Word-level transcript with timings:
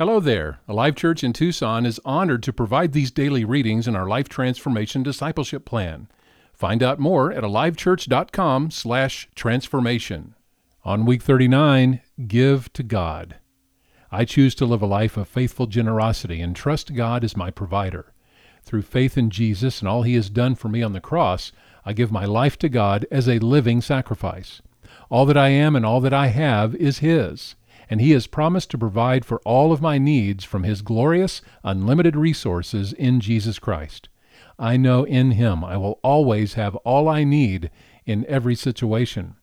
Hello 0.00 0.18
there. 0.18 0.58
Alive 0.66 0.94
Church 0.94 1.22
in 1.22 1.34
Tucson 1.34 1.84
is 1.84 2.00
honored 2.06 2.42
to 2.44 2.54
provide 2.54 2.94
these 2.94 3.10
daily 3.10 3.44
readings 3.44 3.86
in 3.86 3.94
our 3.94 4.08
Life 4.08 4.30
Transformation 4.30 5.02
Discipleship 5.02 5.66
Plan. 5.66 6.08
Find 6.54 6.82
out 6.82 6.98
more 6.98 7.30
at 7.30 7.44
alivechurch.com/transformation. 7.44 10.34
On 10.86 11.04
week 11.04 11.22
39, 11.22 12.00
give 12.26 12.72
to 12.72 12.82
God. 12.82 13.36
I 14.10 14.24
choose 14.24 14.54
to 14.54 14.64
live 14.64 14.80
a 14.80 14.86
life 14.86 15.18
of 15.18 15.28
faithful 15.28 15.66
generosity 15.66 16.40
and 16.40 16.56
trust 16.56 16.94
God 16.94 17.22
as 17.22 17.36
my 17.36 17.50
provider. 17.50 18.14
Through 18.62 18.80
faith 18.80 19.18
in 19.18 19.28
Jesus 19.28 19.80
and 19.80 19.88
all 19.88 20.04
he 20.04 20.14
has 20.14 20.30
done 20.30 20.54
for 20.54 20.70
me 20.70 20.82
on 20.82 20.94
the 20.94 21.02
cross, 21.02 21.52
I 21.84 21.92
give 21.92 22.10
my 22.10 22.24
life 22.24 22.58
to 22.60 22.70
God 22.70 23.04
as 23.10 23.28
a 23.28 23.38
living 23.38 23.82
sacrifice. 23.82 24.62
All 25.10 25.26
that 25.26 25.36
I 25.36 25.50
am 25.50 25.76
and 25.76 25.84
all 25.84 26.00
that 26.00 26.14
I 26.14 26.28
have 26.28 26.74
is 26.76 27.00
his 27.00 27.54
and 27.90 28.00
He 28.00 28.12
has 28.12 28.28
promised 28.28 28.70
to 28.70 28.78
provide 28.78 29.24
for 29.24 29.40
all 29.44 29.72
of 29.72 29.82
my 29.82 29.98
needs 29.98 30.44
from 30.44 30.62
His 30.62 30.80
glorious, 30.80 31.42
unlimited 31.64 32.14
resources 32.16 32.92
in 32.92 33.20
Jesus 33.20 33.58
Christ. 33.58 34.08
I 34.58 34.76
know 34.76 35.04
in 35.04 35.32
Him 35.32 35.64
I 35.64 35.76
will 35.76 35.98
always 36.04 36.54
have 36.54 36.76
all 36.76 37.08
I 37.08 37.24
need 37.24 37.70
in 38.06 38.24
every 38.28 38.54
situation. 38.54 39.34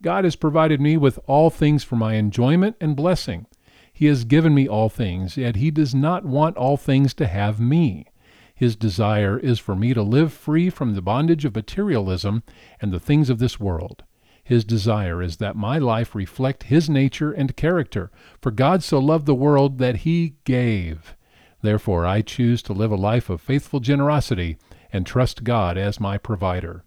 God 0.00 0.24
has 0.24 0.36
provided 0.36 0.80
me 0.80 0.96
with 0.96 1.18
all 1.26 1.50
things 1.50 1.84
for 1.84 1.96
my 1.96 2.14
enjoyment 2.14 2.76
and 2.80 2.96
blessing. 2.96 3.46
He 3.92 4.06
has 4.06 4.24
given 4.24 4.54
me 4.54 4.66
all 4.66 4.88
things, 4.88 5.36
yet 5.36 5.56
He 5.56 5.70
does 5.70 5.94
not 5.94 6.24
want 6.24 6.56
all 6.56 6.76
things 6.76 7.12
to 7.14 7.26
have 7.26 7.60
me. 7.60 8.06
His 8.54 8.74
desire 8.74 9.38
is 9.38 9.58
for 9.58 9.76
me 9.76 9.92
to 9.92 10.02
live 10.02 10.32
free 10.32 10.70
from 10.70 10.94
the 10.94 11.02
bondage 11.02 11.44
of 11.44 11.54
materialism 11.54 12.42
and 12.80 12.92
the 12.92 13.00
things 13.00 13.28
of 13.28 13.38
this 13.38 13.60
world. 13.60 14.04
His 14.44 14.64
desire 14.64 15.22
is 15.22 15.36
that 15.36 15.56
my 15.56 15.78
life 15.78 16.14
reflect 16.14 16.64
His 16.64 16.90
nature 16.90 17.32
and 17.32 17.56
character, 17.56 18.10
for 18.40 18.50
God 18.50 18.82
so 18.82 18.98
loved 18.98 19.26
the 19.26 19.34
world 19.34 19.78
that 19.78 19.98
He 19.98 20.34
gave. 20.44 21.14
Therefore, 21.62 22.04
I 22.04 22.22
choose 22.22 22.60
to 22.62 22.72
live 22.72 22.90
a 22.90 22.96
life 22.96 23.30
of 23.30 23.40
faithful 23.40 23.78
generosity 23.78 24.56
and 24.92 25.06
trust 25.06 25.44
God 25.44 25.78
as 25.78 26.00
my 26.00 26.18
provider. 26.18 26.84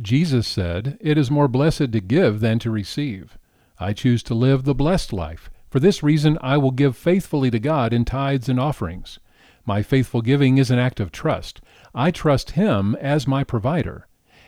Jesus 0.00 0.46
said, 0.46 0.96
It 1.00 1.18
is 1.18 1.30
more 1.30 1.48
blessed 1.48 1.92
to 1.92 2.00
give 2.00 2.40
than 2.40 2.58
to 2.60 2.70
receive. 2.70 3.36
I 3.78 3.92
choose 3.92 4.22
to 4.24 4.34
live 4.34 4.64
the 4.64 4.74
blessed 4.74 5.12
life. 5.12 5.50
For 5.68 5.80
this 5.80 6.02
reason, 6.02 6.38
I 6.40 6.56
will 6.56 6.70
give 6.70 6.96
faithfully 6.96 7.50
to 7.50 7.58
God 7.58 7.92
in 7.92 8.04
tithes 8.04 8.48
and 8.48 8.60
offerings. 8.60 9.18
My 9.64 9.82
faithful 9.82 10.22
giving 10.22 10.58
is 10.58 10.70
an 10.70 10.78
act 10.78 11.00
of 11.00 11.10
trust. 11.10 11.60
I 11.94 12.12
trust 12.12 12.52
Him 12.52 12.94
as 12.96 13.26
my 13.26 13.42
provider. 13.42 14.06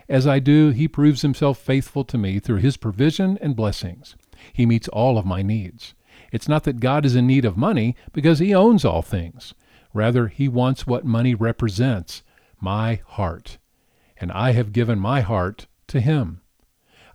As 0.09 0.27
I 0.27 0.39
do, 0.39 0.71
He 0.71 0.89
proves 0.89 1.23
Himself 1.23 1.59
faithful 1.59 2.05
to 2.05 2.19
me 2.19 2.39
through 2.39 2.59
His 2.59 2.77
provision 2.77 3.39
and 3.41 3.55
blessings. 3.55 4.17
He 4.53 4.67
meets 4.67 4.89
all 4.89 5.19
of 5.19 5.27
my 5.27 5.43
needs. 5.43 5.95
It's 6.33 6.49
not 6.49 6.65
that 6.65 6.81
God 6.81 7.05
is 7.05 7.15
in 7.15 7.27
need 7.27 7.45
of 7.45 7.57
money, 7.57 7.95
because 8.13 8.39
He 8.39 8.55
owns 8.55 8.85
all 8.85 9.03
things. 9.03 9.55
Rather, 9.93 10.29
He 10.29 10.49
wants 10.49 10.87
what 10.87 11.05
money 11.05 11.35
represents 11.35 12.23
my 12.61 13.01
heart. 13.07 13.59
And 14.21 14.33
I 14.33 14.53
have 14.53 14.73
given 14.73 14.99
my 14.99 15.21
heart 15.21 15.67
to 15.89 16.01
Him. 16.01 16.41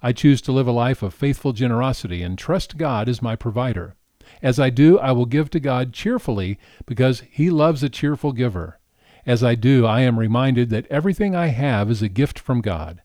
I 0.01 0.11
choose 0.11 0.41
to 0.41 0.51
live 0.51 0.67
a 0.67 0.71
life 0.71 1.01
of 1.01 1.13
faithful 1.13 1.53
generosity 1.53 2.21
and 2.21 2.37
trust 2.37 2.77
God 2.77 3.07
as 3.07 3.21
my 3.21 3.35
provider. 3.35 3.95
As 4.41 4.59
I 4.59 4.69
do, 4.69 4.99
I 4.99 5.11
will 5.13 5.25
give 5.25 5.49
to 5.51 5.59
God 5.59 5.93
cheerfully 5.93 6.59
because 6.85 7.23
He 7.31 7.49
loves 7.49 7.83
a 7.83 7.89
cheerful 7.89 8.33
giver. 8.33 8.79
As 9.25 9.43
I 9.43 9.55
do, 9.55 9.85
I 9.85 10.01
am 10.01 10.19
reminded 10.19 10.69
that 10.69 10.87
everything 10.87 11.35
I 11.35 11.47
have 11.47 11.89
is 11.89 12.01
a 12.01 12.09
gift 12.09 12.37
from 12.37 12.61
God. 12.61 13.01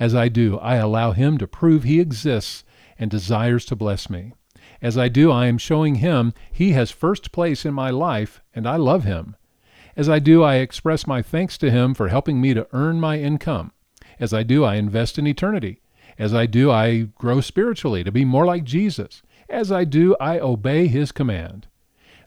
As 0.00 0.14
I 0.14 0.28
do, 0.28 0.58
I 0.58 0.76
allow 0.76 1.12
Him 1.12 1.36
to 1.38 1.46
prove 1.46 1.84
He 1.84 2.00
exists 2.00 2.64
and 2.98 3.10
desires 3.10 3.64
to 3.66 3.76
bless 3.76 4.08
me. 4.08 4.32
As 4.80 4.96
I 4.96 5.08
do, 5.08 5.30
I 5.30 5.46
am 5.46 5.58
showing 5.58 5.96
Him 5.96 6.32
He 6.50 6.72
has 6.72 6.90
first 6.90 7.32
place 7.32 7.66
in 7.66 7.74
my 7.74 7.90
life 7.90 8.40
and 8.54 8.66
I 8.66 8.76
love 8.76 9.04
Him. 9.04 9.36
As 9.96 10.08
I 10.08 10.20
do, 10.20 10.42
I 10.42 10.56
express 10.56 11.06
my 11.06 11.20
thanks 11.20 11.58
to 11.58 11.70
Him 11.70 11.92
for 11.92 12.08
helping 12.08 12.40
me 12.40 12.54
to 12.54 12.68
earn 12.72 13.00
my 13.00 13.18
income. 13.18 13.72
As 14.20 14.32
I 14.32 14.44
do, 14.44 14.64
I 14.64 14.76
invest 14.76 15.18
in 15.18 15.26
eternity. 15.26 15.80
As 16.18 16.32
I 16.32 16.46
do, 16.46 16.70
I 16.70 17.08
grow 17.16 17.40
spiritually 17.40 18.02
to 18.04 18.12
be 18.12 18.24
more 18.24 18.46
like 18.46 18.64
Jesus. 18.64 19.22
As 19.48 19.70
I 19.70 19.84
do, 19.84 20.16
I 20.20 20.38
obey 20.38 20.86
His 20.86 21.12
command. 21.12 21.66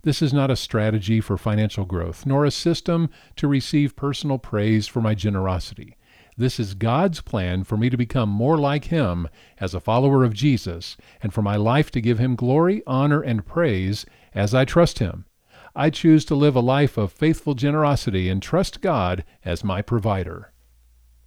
This 0.03 0.21
is 0.23 0.33
not 0.33 0.49
a 0.49 0.55
strategy 0.55 1.21
for 1.21 1.37
financial 1.37 1.85
growth, 1.85 2.25
nor 2.25 2.43
a 2.43 2.51
system 2.51 3.09
to 3.35 3.47
receive 3.47 3.95
personal 3.95 4.39
praise 4.39 4.87
for 4.87 4.99
my 4.99 5.13
generosity. 5.13 5.95
This 6.35 6.59
is 6.59 6.73
God's 6.73 7.21
plan 7.21 7.63
for 7.65 7.77
me 7.77 7.89
to 7.91 7.97
become 7.97 8.29
more 8.29 8.57
like 8.57 8.85
Him 8.85 9.27
as 9.59 9.75
a 9.75 9.79
follower 9.79 10.23
of 10.23 10.33
Jesus, 10.33 10.97
and 11.21 11.31
for 11.31 11.43
my 11.43 11.55
life 11.55 11.91
to 11.91 12.01
give 12.01 12.17
Him 12.17 12.35
glory, 12.35 12.81
honor, 12.87 13.21
and 13.21 13.45
praise 13.45 14.05
as 14.33 14.55
I 14.55 14.65
trust 14.65 14.97
Him. 14.97 15.25
I 15.75 15.91
choose 15.91 16.25
to 16.25 16.35
live 16.35 16.55
a 16.55 16.61
life 16.61 16.97
of 16.97 17.11
faithful 17.11 17.53
generosity 17.53 18.27
and 18.27 18.41
trust 18.41 18.81
God 18.81 19.23
as 19.45 19.63
my 19.63 19.83
provider. 19.83 20.51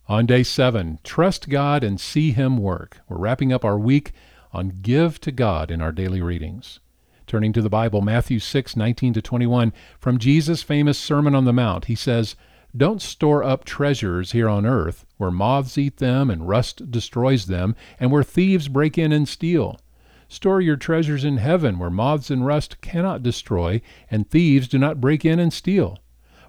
On 0.09 0.27
day 0.27 0.43
seven, 0.43 0.99
trust 1.05 1.49
God 1.49 1.85
and 1.85 2.01
see 2.01 2.33
Him 2.33 2.59
work. 2.59 2.99
We're 3.09 3.19
wrapping 3.19 3.53
up 3.53 3.65
our 3.65 3.79
week 3.79 4.13
on 4.53 4.81
Give 4.83 5.21
to 5.21 5.31
God 5.31 5.71
in 5.71 5.81
our 5.81 5.93
daily 5.93 6.21
readings. 6.21 6.81
Turning 7.27 7.53
to 7.55 7.63
the 7.63 7.71
Bible, 7.71 8.03
Matthew 8.03 8.39
6, 8.39 8.77
19 8.77 9.15
to 9.15 9.23
21, 9.23 9.73
from 9.99 10.19
Jesus' 10.19 10.63
famous 10.63 10.99
Sermon 10.99 11.35
on 11.35 11.47
the 11.47 11.53
Mount, 11.53 11.87
he 11.87 11.95
says, 11.95 12.37
Don't 12.77 13.01
store 13.01 13.43
up 13.43 13.65
treasures 13.65 14.33
here 14.33 14.49
on 14.49 14.67
earth, 14.67 15.07
where 15.17 15.31
moths 15.31 15.79
eat 15.79 15.97
them 15.97 16.29
and 16.31 16.49
rust 16.49 16.91
destroys 16.91 17.47
them, 17.47 17.75
and 17.99 18.11
where 18.11 18.23
thieves 18.23 18.69
break 18.69 18.99
in 18.99 19.11
and 19.11 19.27
steal. 19.27 19.81
Store 20.29 20.61
your 20.61 20.77
treasures 20.77 21.25
in 21.25 21.39
heaven, 21.39 21.79
where 21.79 21.91
moths 21.91 22.31
and 22.31 22.45
rust 22.45 22.81
cannot 22.81 23.23
destroy, 23.23 23.81
and 24.11 24.29
thieves 24.29 24.69
do 24.69 24.79
not 24.79 25.01
break 25.01 25.25
in 25.25 25.39
and 25.39 25.53
steal. 25.53 25.99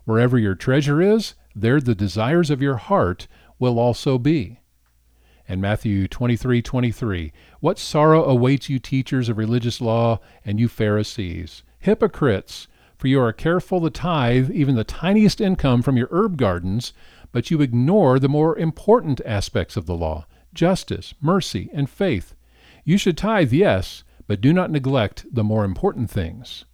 Wherever 0.03 0.37
your 0.37 0.55
treasure 0.55 1.01
is, 1.01 1.35
there 1.55 1.79
the 1.79 1.95
desires 1.95 2.49
of 2.49 2.61
your 2.61 2.77
heart 2.77 3.27
will 3.59 3.79
also 3.79 4.17
be 4.17 4.59
and 5.47 5.61
Matthew 5.61 6.07
23 6.07 6.61
23. 6.61 7.31
What 7.59 7.77
sorrow 7.77 8.23
awaits 8.25 8.69
you, 8.69 8.79
teachers 8.79 9.29
of 9.29 9.37
religious 9.37 9.79
law, 9.79 10.19
and 10.43 10.59
you 10.59 10.67
Pharisees, 10.67 11.63
hypocrites! 11.79 12.67
For 12.97 13.07
you 13.07 13.19
are 13.19 13.33
careful 13.33 13.81
to 13.81 13.89
tithe 13.89 14.49
even 14.51 14.75
the 14.75 14.83
tiniest 14.83 15.41
income 15.41 15.81
from 15.81 15.97
your 15.97 16.07
herb 16.11 16.37
gardens, 16.37 16.93
but 17.31 17.51
you 17.51 17.61
ignore 17.61 18.17
the 18.17 18.29
more 18.29 18.57
important 18.57 19.21
aspects 19.25 19.75
of 19.77 19.85
the 19.85 19.95
law 19.95 20.25
justice, 20.53 21.13
mercy, 21.21 21.69
and 21.73 21.89
faith. 21.89 22.33
You 22.85 22.97
should 22.97 23.17
tithe, 23.17 23.51
yes, 23.51 24.03
but 24.25 24.41
do 24.41 24.53
not 24.53 24.71
neglect 24.71 25.25
the 25.31 25.43
more 25.43 25.65
important 25.65 26.09
things. 26.09 26.65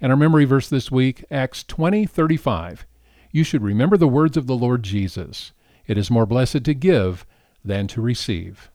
And 0.00 0.12
our 0.12 0.16
memory 0.18 0.44
verse 0.44 0.68
this 0.68 0.90
week, 0.90 1.24
Acts 1.30 1.62
20:35. 1.64 2.84
You 3.30 3.44
should 3.44 3.62
remember 3.62 3.96
the 3.96 4.08
words 4.08 4.36
of 4.36 4.46
the 4.46 4.56
Lord 4.56 4.82
Jesus. 4.82 5.52
It 5.86 5.96
is 5.96 6.10
more 6.10 6.26
blessed 6.26 6.64
to 6.64 6.74
give 6.74 7.24
than 7.66 7.86
to 7.88 8.00
receive. 8.00 8.70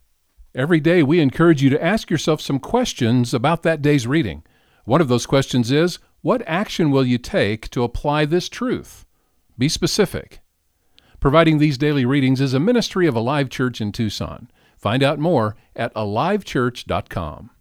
Every 0.54 0.80
day, 0.80 1.02
we 1.02 1.20
encourage 1.20 1.64
you 1.64 1.70
to 1.70 1.84
ask 1.84 2.10
yourself 2.10 2.42
some 2.42 2.60
questions 2.60 3.34
about 3.34 3.64
that 3.64 3.82
day's 3.82 4.06
reading. 4.06 4.44
One 4.84 5.02
of 5.02 5.08
those 5.08 5.26
questions 5.26 5.72
is 5.72 6.00
What 6.22 6.44
action 6.46 6.92
will 6.92 7.06
you 7.06 7.18
take 7.18 7.70
to 7.70 7.84
apply 7.84 8.26
this 8.26 8.50
truth? 8.50 9.06
Be 9.58 9.70
specific. 9.70 10.42
Providing 11.20 11.58
these 11.60 11.78
daily 11.78 12.04
readings 12.06 12.42
is 12.42 12.54
a 12.54 12.60
ministry 12.60 13.08
of 13.08 13.16
Alive 13.16 13.50
Church 13.50 13.80
in 13.80 13.92
Tucson. 13.92 14.50
Find 14.76 15.04
out 15.04 15.20
more 15.20 15.56
at 15.76 15.94
alivechurch.com. 15.94 17.52